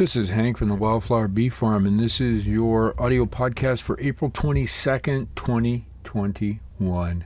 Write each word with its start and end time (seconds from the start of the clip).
This 0.00 0.16
is 0.16 0.30
Hank 0.30 0.56
from 0.56 0.68
the 0.68 0.74
Wildflower 0.74 1.28
Bee 1.28 1.50
Farm, 1.50 1.84
and 1.84 2.00
this 2.00 2.22
is 2.22 2.48
your 2.48 2.98
audio 2.98 3.26
podcast 3.26 3.82
for 3.82 4.00
April 4.00 4.30
22nd, 4.30 5.28
2021. 5.34 7.24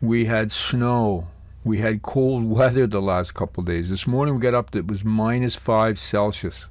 We 0.00 0.24
had 0.24 0.50
snow. 0.50 1.28
We 1.62 1.78
had 1.78 2.02
cold 2.02 2.42
weather 2.50 2.88
the 2.88 3.00
last 3.00 3.34
couple 3.34 3.62
days. 3.62 3.88
This 3.88 4.08
morning 4.08 4.34
we 4.34 4.40
got 4.40 4.54
up 4.54 4.74
it 4.74 4.88
was 4.88 5.04
minus 5.04 5.54
five 5.54 6.00
Celsius. 6.00 6.66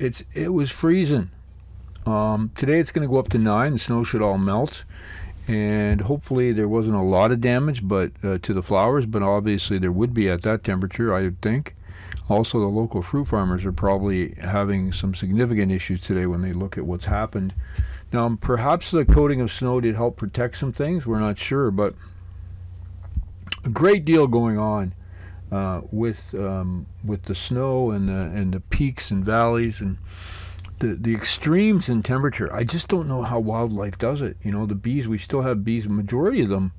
It's 0.00 0.24
it 0.34 0.52
was 0.52 0.72
freezing. 0.72 1.30
Um, 2.04 2.50
today 2.56 2.80
it's 2.80 2.90
going 2.90 3.06
to 3.06 3.08
go 3.08 3.20
up 3.20 3.28
to 3.28 3.38
nine. 3.38 3.74
The 3.74 3.78
snow 3.78 4.02
should 4.02 4.22
all 4.22 4.38
melt, 4.38 4.82
and 5.46 6.00
hopefully 6.00 6.50
there 6.50 6.66
wasn't 6.66 6.96
a 6.96 7.00
lot 7.00 7.30
of 7.30 7.40
damage, 7.40 7.86
but 7.86 8.10
uh, 8.24 8.38
to 8.38 8.52
the 8.52 8.62
flowers. 8.64 9.06
But 9.06 9.22
obviously 9.22 9.78
there 9.78 9.92
would 9.92 10.12
be 10.12 10.28
at 10.28 10.42
that 10.42 10.64
temperature, 10.64 11.14
I 11.14 11.30
think. 11.40 11.76
Also, 12.28 12.60
the 12.60 12.66
local 12.66 13.00
fruit 13.00 13.26
farmers 13.26 13.64
are 13.64 13.72
probably 13.72 14.34
having 14.34 14.92
some 14.92 15.14
significant 15.14 15.72
issues 15.72 16.00
today 16.00 16.26
when 16.26 16.42
they 16.42 16.52
look 16.52 16.76
at 16.76 16.84
what's 16.84 17.06
happened. 17.06 17.54
Now, 18.12 18.36
perhaps 18.40 18.90
the 18.90 19.04
coating 19.04 19.40
of 19.40 19.50
snow 19.50 19.80
did 19.80 19.94
help 19.94 20.16
protect 20.16 20.56
some 20.56 20.72
things. 20.72 21.06
We're 21.06 21.20
not 21.20 21.38
sure, 21.38 21.70
but 21.70 21.94
a 23.64 23.70
great 23.70 24.04
deal 24.04 24.26
going 24.26 24.58
on 24.58 24.94
uh, 25.50 25.80
with 25.90 26.34
um, 26.34 26.86
with 27.02 27.24
the 27.24 27.34
snow 27.34 27.90
and 27.90 28.08
the 28.08 28.12
and 28.12 28.52
the 28.52 28.60
peaks 28.60 29.10
and 29.10 29.24
valleys 29.24 29.80
and 29.80 29.98
the 30.80 30.88
the 30.94 31.14
extremes 31.14 31.88
in 31.88 32.02
temperature. 32.02 32.52
I 32.54 32.64
just 32.64 32.88
don't 32.88 33.08
know 33.08 33.22
how 33.22 33.40
wildlife 33.40 33.98
does 33.98 34.22
it. 34.22 34.36
You 34.42 34.52
know, 34.52 34.66
the 34.66 34.74
bees. 34.74 35.08
We 35.08 35.18
still 35.18 35.42
have 35.42 35.64
bees. 35.64 35.88
Majority 35.88 36.42
of 36.42 36.50
them 36.50 36.72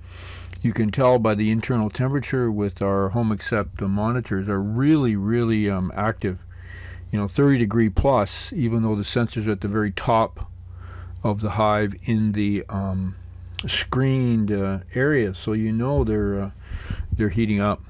you 0.62 0.74
can 0.74 0.92
tell 0.92 1.20
by 1.20 1.36
the 1.36 1.52
internal 1.52 1.90
temperature 1.90 2.52
with 2.52 2.82
our 2.82 3.10
home 3.10 3.32
accept 3.32 3.82
monitors 3.82 4.50
are 4.50 4.62
really, 4.62 5.16
really 5.16 5.70
um, 5.70 5.92
active. 5.96 6.40
You 7.12 7.20
know, 7.20 7.28
30 7.28 7.58
degree 7.60 7.90
plus, 7.90 8.52
even 8.54 8.84
though 8.84 8.96
the 8.96 9.04
sensors 9.04 9.48
are 9.48 9.52
at 9.52 9.62
the 9.62 9.68
very 9.68 9.92
top 9.92 10.52
of 11.24 11.42
the 11.42 11.52
hive 11.52 11.96
in 12.04 12.34
the 12.34 12.64
um, 12.70 13.16
screened 13.68 14.52
uh, 14.52 14.80
area, 14.94 15.34
so 15.34 15.54
you 15.54 15.72
know 15.72 16.04
they're 16.04 16.40
uh, 16.40 16.52
they're 17.12 17.30
heating 17.30 17.60
up. 17.60 17.82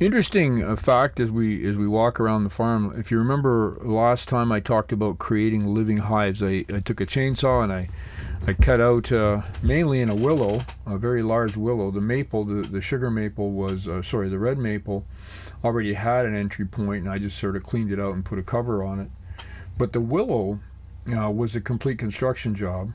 Interesting 0.00 0.64
uh, 0.64 0.74
fact 0.74 1.20
as 1.20 1.30
we 1.30 1.64
as 1.66 1.76
we 1.76 1.86
walk 1.86 2.18
around 2.18 2.44
the 2.44 2.50
farm. 2.50 2.92
If 2.96 3.10
you 3.10 3.18
remember 3.18 3.78
last 3.82 4.28
time 4.28 4.50
I 4.50 4.58
talked 4.58 4.90
about 4.90 5.18
creating 5.18 5.66
living 5.66 5.98
hives, 5.98 6.42
I, 6.42 6.64
I 6.74 6.80
took 6.80 7.00
a 7.00 7.06
chainsaw 7.06 7.62
and 7.62 7.72
I 7.72 7.88
I 8.44 8.54
cut 8.54 8.80
out 8.80 9.12
uh, 9.12 9.42
mainly 9.62 10.00
in 10.00 10.10
a 10.10 10.14
willow, 10.16 10.60
a 10.84 10.98
very 10.98 11.22
large 11.22 11.56
willow. 11.56 11.92
The 11.92 12.00
maple, 12.00 12.44
the, 12.44 12.62
the 12.62 12.80
sugar 12.80 13.08
maple 13.08 13.52
was, 13.52 13.86
uh, 13.86 14.02
sorry, 14.02 14.28
the 14.28 14.38
red 14.38 14.58
maple 14.58 15.06
already 15.62 15.94
had 15.94 16.26
an 16.26 16.34
entry 16.34 16.64
point, 16.64 17.04
and 17.04 17.12
I 17.12 17.20
just 17.20 17.38
sort 17.38 17.54
of 17.54 17.62
cleaned 17.62 17.92
it 17.92 18.00
out 18.00 18.14
and 18.14 18.24
put 18.24 18.40
a 18.40 18.42
cover 18.42 18.82
on 18.82 18.98
it. 18.98 19.10
But 19.78 19.92
the 19.92 20.00
willow 20.00 20.58
uh, 21.16 21.30
was 21.30 21.54
a 21.54 21.60
complete 21.60 21.98
construction 21.98 22.52
job. 22.52 22.92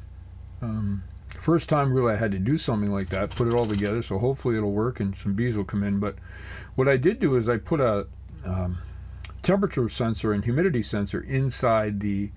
Um, 0.61 1.01
first 1.29 1.69
time 1.69 1.93
really 1.93 2.13
I 2.13 2.17
had 2.17 2.31
to 2.31 2.39
do 2.39 2.57
something 2.57 2.91
like 2.91 3.07
that, 3.09 3.29
put 3.29 3.47
it 3.47 3.53
all 3.53 3.65
together, 3.65 4.03
so 4.03 4.17
hopefully 4.17 4.57
it'll 4.57 4.73
work 4.73 4.99
and 4.99 5.15
some 5.15 5.33
bees 5.33 5.55
will 5.55 5.63
come 5.63 5.81
in. 5.81 5.97
But 5.97 6.15
what 6.75 6.89
I 6.89 6.97
did 6.97 7.21
do 7.21 7.37
is 7.37 7.47
I 7.47 7.55
put 7.55 7.79
a 7.79 8.05
um, 8.45 8.79
temperature 9.43 9.87
sensor 9.87 10.33
and 10.33 10.43
humidity 10.43 10.81
sensor 10.81 11.21
inside 11.21 12.01
the 12.01 12.31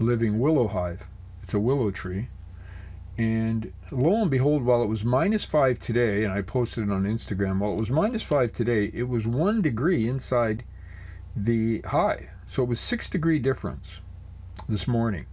living 0.00 0.40
willow 0.40 0.66
hive. 0.66 1.06
It's 1.42 1.54
a 1.54 1.60
willow 1.60 1.92
tree 1.92 2.26
and 3.18 3.72
lo 3.90 4.20
and 4.20 4.30
behold, 4.30 4.62
while 4.62 4.82
it 4.82 4.88
was 4.88 5.04
minus 5.04 5.44
five 5.44 5.78
today, 5.78 6.24
and 6.24 6.32
I 6.32 6.42
posted 6.42 6.84
it 6.84 6.92
on 6.92 7.04
Instagram, 7.04 7.60
while 7.60 7.72
it 7.72 7.78
was 7.78 7.90
minus 7.90 8.22
five 8.22 8.52
today, 8.52 8.90
it 8.92 9.04
was 9.04 9.26
one 9.26 9.62
degree 9.62 10.06
inside 10.06 10.64
the 11.34 11.80
high. 11.80 12.30
So 12.46 12.62
it 12.62 12.68
was 12.68 12.78
six 12.78 13.08
degree 13.08 13.38
difference 13.38 14.00
this 14.68 14.86
morning. 14.86 15.26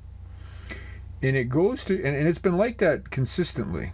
And 1.21 1.35
it 1.35 1.45
goes 1.45 1.83
to, 1.85 1.95
and, 1.95 2.15
and 2.15 2.27
it's 2.27 2.39
been 2.39 2.57
like 2.57 2.77
that 2.77 3.09
consistently. 3.09 3.91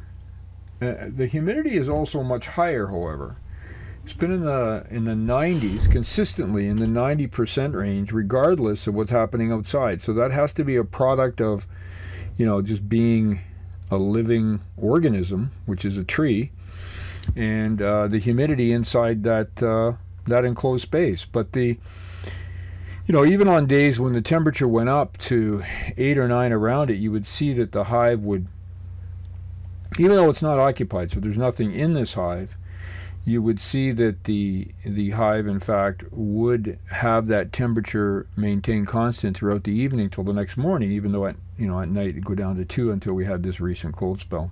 Uh, 0.82 1.08
the 1.08 1.28
humidity 1.28 1.76
is 1.76 1.90
also 1.90 2.24
much 2.24 2.48
higher, 2.48 2.88
however. 2.88 3.38
It's 4.04 4.14
been 4.14 4.32
in 4.32 4.44
the 4.44 4.86
in 4.90 5.04
the 5.04 5.12
90s 5.12 5.92
consistently 5.92 6.68
in 6.68 6.78
the 6.78 6.86
90% 6.86 7.76
range, 7.76 8.12
regardless 8.12 8.88
of 8.88 8.94
what's 8.96 9.12
happening 9.12 9.52
outside. 9.52 10.02
So 10.02 10.14
that 10.14 10.32
has 10.32 10.54
to 10.56 10.64
be 10.64 10.78
a 10.78 10.84
product 10.84 11.42
of, 11.42 11.68
you 12.38 12.46
know, 12.46 12.62
just 12.62 12.88
being 12.88 13.42
a 13.92 13.98
living 13.98 14.62
organism, 14.78 15.52
which 15.66 15.86
is 15.86 15.98
a 15.98 16.04
tree, 16.04 16.52
and 17.36 17.82
uh, 17.82 18.08
the 18.08 18.20
humidity 18.20 18.72
inside 18.72 19.24
that 19.24 19.62
uh, 19.64 19.94
that 20.26 20.46
enclosed 20.46 20.84
space. 20.84 21.26
But 21.26 21.54
the 21.54 21.78
you 23.10 23.14
know, 23.14 23.26
even 23.26 23.48
on 23.48 23.66
days 23.66 24.00
when 24.00 24.14
the 24.14 24.22
temperature 24.22 24.68
went 24.68 24.88
up 24.88 25.18
to 25.18 25.64
eight 25.98 26.20
or 26.20 26.28
nine 26.28 26.52
around 26.52 26.92
it, 26.92 26.98
you 26.98 27.12
would 27.12 27.26
see 27.26 27.54
that 27.54 27.72
the 27.72 27.86
hive 27.86 28.20
would, 28.22 28.46
even 29.98 30.16
though 30.16 30.30
it's 30.30 30.44
not 30.44 30.60
occupied, 30.60 31.10
so 31.10 31.20
there's 31.20 31.38
nothing 31.38 31.74
in 31.74 31.94
this 31.94 32.14
hive, 32.14 32.56
you 33.30 33.42
would 33.42 33.62
see 33.62 33.92
that 33.92 34.24
the 34.24 34.68
the 34.84 35.12
hive, 35.12 35.48
in 35.48 35.60
fact, 35.60 36.04
would 36.12 36.80
have 36.92 37.28
that 37.28 37.54
temperature 37.54 38.26
maintained 38.36 38.88
constant 38.88 39.38
throughout 39.38 39.64
the 39.64 39.72
evening 39.72 40.10
till 40.10 40.24
the 40.24 40.34
next 40.34 40.58
morning, 40.58 40.92
even 40.92 41.12
though 41.12 41.28
at 41.28 41.36
you 41.58 41.68
know 41.68 41.80
at 41.80 41.90
night 41.90 42.18
it 42.18 42.26
go 42.26 42.34
down 42.34 42.56
to 42.58 42.66
two 42.66 42.92
until 42.92 43.14
we 43.14 43.26
had 43.26 43.44
this 43.44 43.60
recent 43.60 43.96
cold 43.96 44.20
spell. 44.20 44.52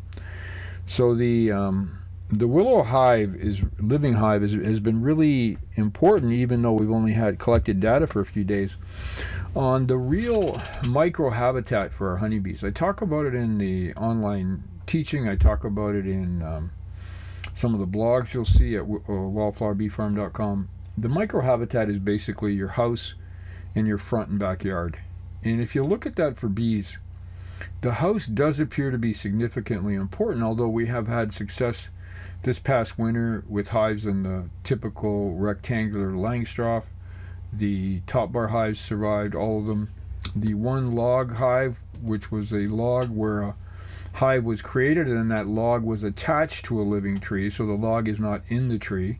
So 0.85 1.15
the 1.15 1.51
um, 1.51 1.97
the 2.29 2.47
willow 2.47 2.83
hive 2.83 3.35
is 3.35 3.61
living 3.79 4.13
hive 4.13 4.43
is, 4.43 4.53
has 4.53 4.79
been 4.79 5.01
really 5.01 5.57
important, 5.75 6.33
even 6.33 6.61
though 6.61 6.73
we've 6.73 6.91
only 6.91 7.13
had 7.13 7.39
collected 7.39 7.79
data 7.79 8.05
for 8.05 8.19
a 8.19 8.25
few 8.25 8.43
days 8.43 8.75
on 9.55 9.87
the 9.87 9.97
real 9.97 10.61
micro 10.85 11.29
habitat 11.29 11.93
for 11.93 12.09
our 12.09 12.17
honeybees. 12.17 12.63
I 12.63 12.69
talk 12.69 13.01
about 13.01 13.25
it 13.25 13.33
in 13.33 13.57
the 13.57 13.93
online 13.95 14.63
teaching. 14.85 15.27
I 15.27 15.35
talk 15.35 15.63
about 15.63 15.95
it 15.95 16.05
in 16.05 16.43
um, 16.43 16.71
some 17.57 17.73
of 17.73 17.79
the 17.79 17.87
blogs 17.87 18.35
you'll 18.35 18.45
see 18.45 18.75
at 18.75 18.83
uh, 18.83 18.85
wildflowerbeefarm.com. 18.85 20.69
The 20.95 21.07
microhabitat 21.07 21.89
is 21.89 21.97
basically 21.97 22.53
your 22.53 22.67
house 22.67 23.15
and 23.73 23.87
your 23.87 23.97
front 23.97 24.29
and 24.29 24.37
backyard. 24.37 24.99
And 25.43 25.59
if 25.59 25.73
you 25.73 25.83
look 25.83 26.05
at 26.05 26.15
that 26.17 26.37
for 26.37 26.49
bees, 26.49 26.99
the 27.81 27.93
house 27.93 28.27
does 28.27 28.59
appear 28.59 28.91
to 28.91 28.99
be 28.99 29.11
significantly 29.11 29.95
important, 29.95 30.43
although 30.43 30.67
we 30.67 30.85
have 30.85 31.07
had 31.07 31.33
success 31.33 31.89
this 32.43 32.59
past 32.59 32.99
winter 32.99 33.43
with 33.49 33.69
hives 33.69 34.05
in 34.05 34.21
the 34.21 34.49
typical 34.63 35.33
rectangular 35.33 36.11
Langstroth. 36.11 36.85
The 37.51 38.01
top 38.01 38.31
bar 38.31 38.49
hives 38.49 38.79
survived, 38.79 39.33
all 39.33 39.59
of 39.59 39.65
them. 39.65 39.89
The 40.35 40.53
one 40.53 40.91
log 40.91 41.33
hive, 41.33 41.79
which 42.03 42.31
was 42.31 42.51
a 42.51 42.67
log 42.67 43.09
where 43.09 43.41
a 43.41 43.55
hive 44.13 44.43
was 44.43 44.61
created 44.61 45.07
and 45.07 45.17
then 45.17 45.27
that 45.29 45.47
log 45.47 45.83
was 45.83 46.03
attached 46.03 46.65
to 46.65 46.79
a 46.79 46.83
living 46.83 47.19
tree, 47.19 47.49
so 47.49 47.65
the 47.65 47.73
log 47.73 48.07
is 48.07 48.19
not 48.19 48.41
in 48.47 48.67
the 48.67 48.79
tree. 48.79 49.19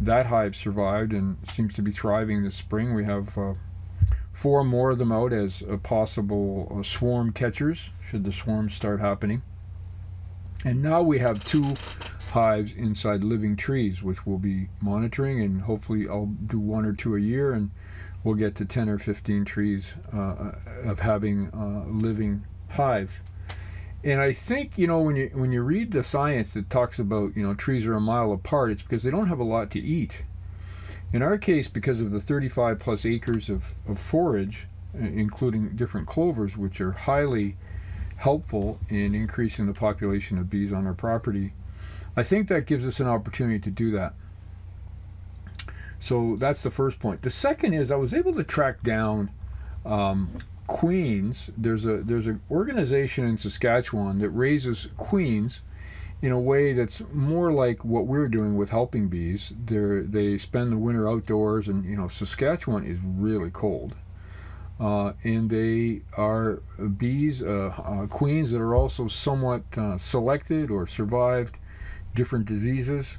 That 0.00 0.26
hive 0.26 0.54
survived 0.54 1.12
and 1.12 1.36
seems 1.48 1.74
to 1.74 1.82
be 1.82 1.90
thriving 1.90 2.42
this 2.42 2.54
spring. 2.54 2.94
We 2.94 3.04
have 3.04 3.36
uh, 3.38 3.54
four 4.32 4.62
more 4.64 4.90
of 4.90 4.98
them 4.98 5.12
out 5.12 5.32
as 5.32 5.62
uh, 5.62 5.78
possible 5.78 6.70
uh, 6.78 6.82
swarm 6.82 7.32
catchers, 7.32 7.90
should 8.06 8.24
the 8.24 8.32
swarms 8.32 8.74
start 8.74 9.00
happening. 9.00 9.42
And 10.64 10.82
now 10.82 11.02
we 11.02 11.18
have 11.20 11.42
two 11.44 11.74
hives 12.30 12.74
inside 12.74 13.24
living 13.24 13.56
trees, 13.56 14.02
which 14.02 14.26
we'll 14.26 14.38
be 14.38 14.68
monitoring, 14.80 15.40
and 15.40 15.62
hopefully 15.62 16.06
I'll 16.08 16.26
do 16.46 16.58
one 16.58 16.84
or 16.84 16.92
two 16.92 17.16
a 17.16 17.20
year, 17.20 17.52
and 17.52 17.70
we'll 18.22 18.34
get 18.34 18.54
to 18.56 18.66
10 18.66 18.90
or 18.90 18.98
15 18.98 19.46
trees 19.46 19.94
uh, 20.12 20.52
of 20.84 20.98
having 20.98 21.50
uh, 21.54 21.86
living 21.88 22.44
hives 22.68 23.20
and 24.04 24.20
I 24.20 24.32
think 24.32 24.78
you 24.78 24.86
know 24.86 25.00
when 25.00 25.16
you 25.16 25.30
when 25.34 25.52
you 25.52 25.62
read 25.62 25.90
the 25.90 26.02
science 26.02 26.54
that 26.54 26.70
talks 26.70 26.98
about 26.98 27.36
you 27.36 27.42
know 27.42 27.54
trees 27.54 27.86
are 27.86 27.94
a 27.94 28.00
mile 28.00 28.32
apart, 28.32 28.70
it's 28.70 28.82
because 28.82 29.02
they 29.02 29.10
don't 29.10 29.28
have 29.28 29.40
a 29.40 29.44
lot 29.44 29.70
to 29.72 29.80
eat. 29.80 30.24
In 31.12 31.22
our 31.22 31.38
case, 31.38 31.68
because 31.68 32.00
of 32.00 32.10
the 32.10 32.20
35 32.20 32.78
plus 32.78 33.06
acres 33.06 33.48
of, 33.48 33.72
of 33.88 33.98
forage, 33.98 34.66
including 34.92 35.68
different 35.76 36.06
clovers, 36.06 36.56
which 36.56 36.80
are 36.80 36.92
highly 36.92 37.56
helpful 38.16 38.80
in 38.88 39.14
increasing 39.14 39.66
the 39.66 39.72
population 39.72 40.36
of 40.36 40.50
bees 40.50 40.72
on 40.72 40.86
our 40.86 40.94
property, 40.94 41.52
I 42.16 42.22
think 42.22 42.48
that 42.48 42.66
gives 42.66 42.86
us 42.86 42.98
an 42.98 43.06
opportunity 43.06 43.60
to 43.60 43.70
do 43.70 43.90
that. 43.92 44.14
So 46.00 46.36
that's 46.38 46.62
the 46.62 46.70
first 46.70 46.98
point. 46.98 47.22
The 47.22 47.30
second 47.30 47.74
is 47.74 47.90
I 47.90 47.96
was 47.96 48.12
able 48.12 48.34
to 48.34 48.44
track 48.44 48.82
down 48.82 49.30
um, 49.84 50.30
queens. 50.66 51.50
There's 51.56 51.84
a 51.84 52.02
there's 52.02 52.26
an 52.26 52.40
organization 52.50 53.24
in 53.24 53.38
Saskatchewan 53.38 54.18
that 54.18 54.30
raises 54.30 54.88
queens 54.96 55.62
in 56.22 56.32
a 56.32 56.40
way 56.40 56.72
that's 56.72 57.02
more 57.12 57.52
like 57.52 57.84
what 57.84 58.06
we're 58.06 58.28
doing 58.28 58.56
with 58.56 58.70
helping 58.70 59.08
bees. 59.08 59.52
They 59.66 60.00
they 60.00 60.38
spend 60.38 60.72
the 60.72 60.78
winter 60.78 61.08
outdoors, 61.08 61.68
and 61.68 61.84
you 61.84 61.96
know 61.96 62.08
Saskatchewan 62.08 62.84
is 62.84 62.98
really 63.02 63.50
cold, 63.50 63.94
uh, 64.80 65.12
and 65.24 65.48
they 65.50 66.02
are 66.16 66.62
bees 66.96 67.42
uh, 67.42 67.72
uh, 67.76 68.06
queens 68.06 68.50
that 68.50 68.60
are 68.60 68.74
also 68.74 69.08
somewhat 69.08 69.62
uh, 69.76 69.98
selected 69.98 70.70
or 70.70 70.86
survived 70.86 71.58
different 72.14 72.46
diseases. 72.46 73.18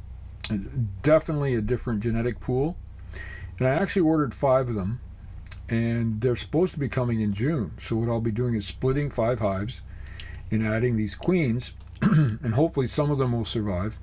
Definitely 1.01 1.55
a 1.55 1.61
different 1.61 2.01
genetic 2.01 2.39
pool. 2.39 2.77
And 3.59 3.67
I 3.67 3.71
actually 3.71 4.03
ordered 4.03 4.33
five 4.33 4.69
of 4.69 4.75
them, 4.75 4.99
and 5.69 6.21
they're 6.21 6.35
supposed 6.35 6.73
to 6.73 6.79
be 6.79 6.87
coming 6.87 7.21
in 7.21 7.33
June. 7.33 7.71
So 7.79 7.95
what 7.97 8.09
I'll 8.09 8.21
be 8.21 8.31
doing 8.31 8.53
is 8.55 8.65
splitting 8.65 9.09
five 9.09 9.39
hives 9.39 9.81
and 10.51 10.65
adding 10.65 10.95
these 10.95 11.15
queens, 11.15 11.73
and 12.01 12.53
hopefully 12.53 12.87
some 12.87 13.11
of 13.11 13.17
them 13.17 13.33
will 13.33 13.45
survive, 13.45 13.97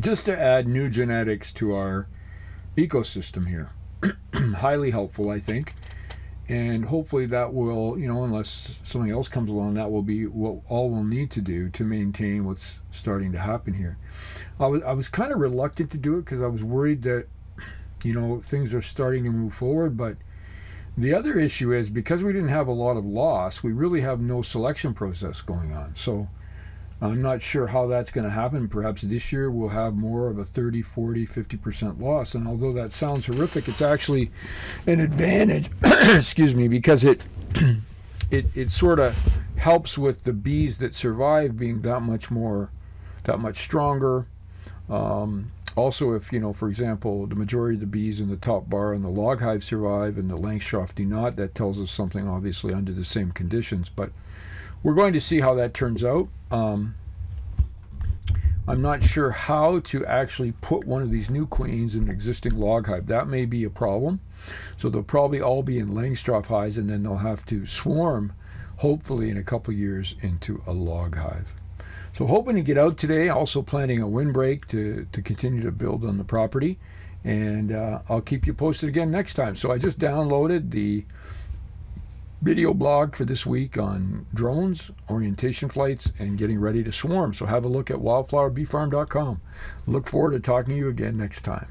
just 0.00 0.24
to 0.24 0.38
add 0.38 0.66
new 0.66 0.88
genetics 0.88 1.52
to 1.54 1.74
our 1.74 2.08
ecosystem 2.76 3.46
here. 3.46 3.70
Highly 4.54 4.90
helpful, 4.90 5.30
I 5.30 5.38
think. 5.38 5.74
And 6.48 6.84
hopefully 6.84 7.26
that 7.26 7.52
will, 7.54 7.98
you 7.98 8.08
know, 8.08 8.24
unless 8.24 8.80
something 8.82 9.10
else 9.10 9.28
comes 9.28 9.48
along, 9.48 9.74
that 9.74 9.90
will 9.90 10.02
be 10.02 10.26
what 10.26 10.60
all 10.68 10.90
we'll 10.90 11.04
need 11.04 11.30
to 11.32 11.40
do 11.40 11.68
to 11.70 11.84
maintain 11.84 12.44
what's 12.44 12.80
starting 12.90 13.32
to 13.32 13.38
happen 13.38 13.72
here. 13.72 13.96
I 14.58 14.66
was, 14.66 14.82
I 14.82 14.92
was 14.92 15.08
kind 15.08 15.32
of 15.32 15.38
reluctant 15.38 15.90
to 15.92 15.98
do 15.98 16.18
it 16.18 16.24
because 16.24 16.42
I 16.42 16.48
was 16.48 16.64
worried 16.64 17.02
that, 17.02 17.26
you 18.04 18.12
know, 18.12 18.40
things 18.40 18.74
are 18.74 18.82
starting 18.82 19.24
to 19.24 19.30
move 19.30 19.54
forward. 19.54 19.96
But 19.96 20.16
the 20.96 21.14
other 21.14 21.38
issue 21.38 21.72
is 21.72 21.88
because 21.90 22.22
we 22.22 22.32
didn't 22.32 22.48
have 22.48 22.68
a 22.68 22.72
lot 22.72 22.96
of 22.96 23.04
loss, 23.04 23.62
we 23.62 23.72
really 23.72 24.00
have 24.00 24.20
no 24.20 24.42
selection 24.42 24.94
process 24.94 25.40
going 25.40 25.72
on. 25.72 25.94
So 25.94 26.28
I'm 27.00 27.20
not 27.20 27.42
sure 27.42 27.66
how 27.66 27.88
that's 27.88 28.10
going 28.10 28.24
to 28.24 28.30
happen. 28.30 28.68
Perhaps 28.68 29.02
this 29.02 29.32
year 29.32 29.50
we'll 29.50 29.70
have 29.70 29.94
more 29.94 30.28
of 30.28 30.38
a 30.38 30.44
30, 30.44 30.82
40, 30.82 31.26
50% 31.26 32.00
loss. 32.00 32.34
And 32.34 32.46
although 32.46 32.72
that 32.74 32.92
sounds 32.92 33.26
horrific, 33.26 33.66
it's 33.66 33.82
actually 33.82 34.30
an 34.86 35.00
advantage, 35.00 35.68
excuse 35.82 36.54
me, 36.54 36.68
because 36.68 37.02
it, 37.02 37.24
it, 38.30 38.46
it 38.54 38.70
sort 38.70 39.00
of 39.00 39.18
helps 39.56 39.98
with 39.98 40.22
the 40.22 40.32
bees 40.32 40.78
that 40.78 40.94
survive 40.94 41.56
being 41.56 41.82
that 41.82 42.00
much 42.00 42.30
more, 42.30 42.70
that 43.24 43.40
much 43.40 43.58
stronger. 43.58 44.26
Um, 44.88 45.50
also, 45.76 46.12
if, 46.12 46.32
you 46.32 46.38
know, 46.38 46.52
for 46.52 46.68
example, 46.68 47.26
the 47.26 47.34
majority 47.34 47.76
of 47.76 47.80
the 47.80 47.86
bees 47.86 48.20
in 48.20 48.28
the 48.28 48.36
top 48.36 48.68
bar 48.68 48.92
and 48.92 49.04
the 49.04 49.08
log 49.08 49.40
hive 49.40 49.64
survive 49.64 50.18
and 50.18 50.28
the 50.28 50.36
Langstroth 50.36 50.94
do 50.94 51.04
not, 51.04 51.36
that 51.36 51.54
tells 51.54 51.80
us 51.80 51.90
something 51.90 52.28
obviously 52.28 52.74
under 52.74 52.92
the 52.92 53.04
same 53.04 53.32
conditions. 53.32 53.88
But 53.88 54.10
we're 54.82 54.94
going 54.94 55.14
to 55.14 55.20
see 55.20 55.40
how 55.40 55.54
that 55.54 55.72
turns 55.72 56.04
out. 56.04 56.28
Um, 56.50 56.94
I'm 58.68 58.82
not 58.82 59.02
sure 59.02 59.30
how 59.30 59.80
to 59.80 60.06
actually 60.06 60.52
put 60.60 60.84
one 60.84 61.02
of 61.02 61.10
these 61.10 61.30
new 61.30 61.46
queens 61.46 61.96
in 61.96 62.04
an 62.04 62.10
existing 62.10 62.56
log 62.56 62.86
hive. 62.86 63.06
That 63.06 63.26
may 63.26 63.46
be 63.46 63.64
a 63.64 63.70
problem. 63.70 64.20
So 64.76 64.88
they'll 64.88 65.02
probably 65.02 65.40
all 65.40 65.62
be 65.62 65.78
in 65.78 65.90
Langstroth 65.90 66.46
hives 66.46 66.76
and 66.76 66.88
then 66.88 67.02
they'll 67.02 67.16
have 67.16 67.46
to 67.46 67.66
swarm, 67.66 68.32
hopefully 68.76 69.30
in 69.30 69.36
a 69.36 69.42
couple 69.42 69.72
years, 69.72 70.14
into 70.20 70.62
a 70.66 70.72
log 70.72 71.16
hive. 71.16 71.54
So 72.14 72.26
hoping 72.26 72.56
to 72.56 72.62
get 72.62 72.76
out 72.76 72.96
today, 72.96 73.28
also 73.28 73.62
planning 73.62 74.00
a 74.02 74.08
windbreak 74.08 74.66
to, 74.68 75.06
to 75.12 75.22
continue 75.22 75.62
to 75.62 75.72
build 75.72 76.04
on 76.04 76.18
the 76.18 76.24
property. 76.24 76.78
And 77.24 77.72
uh, 77.72 78.00
I'll 78.08 78.20
keep 78.20 78.46
you 78.46 78.52
posted 78.52 78.88
again 78.88 79.10
next 79.10 79.34
time. 79.34 79.56
So 79.56 79.70
I 79.70 79.78
just 79.78 79.98
downloaded 79.98 80.70
the 80.70 81.04
video 82.42 82.74
blog 82.74 83.14
for 83.14 83.24
this 83.24 83.46
week 83.46 83.78
on 83.78 84.26
drones, 84.34 84.90
orientation 85.08 85.68
flights, 85.68 86.12
and 86.18 86.36
getting 86.36 86.58
ready 86.58 86.82
to 86.82 86.92
swarm. 86.92 87.32
So 87.32 87.46
have 87.46 87.64
a 87.64 87.68
look 87.68 87.90
at 87.90 87.98
wildflowerbeefarm.com. 87.98 89.40
Look 89.86 90.08
forward 90.08 90.32
to 90.32 90.40
talking 90.40 90.74
to 90.74 90.78
you 90.78 90.88
again 90.88 91.16
next 91.16 91.42
time. 91.42 91.68